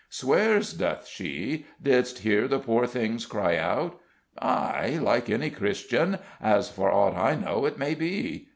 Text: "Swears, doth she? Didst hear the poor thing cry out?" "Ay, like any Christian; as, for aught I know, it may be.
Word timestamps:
"Swears, 0.09 0.73
doth 0.73 1.07
she? 1.07 1.67
Didst 1.79 2.17
hear 2.17 2.47
the 2.47 2.57
poor 2.57 2.87
thing 2.87 3.19
cry 3.29 3.57
out?" 3.57 3.99
"Ay, 4.41 4.97
like 4.99 5.29
any 5.29 5.51
Christian; 5.51 6.17
as, 6.41 6.71
for 6.71 6.91
aught 6.91 7.15
I 7.15 7.35
know, 7.35 7.67
it 7.67 7.77
may 7.77 7.93
be. 7.93 8.49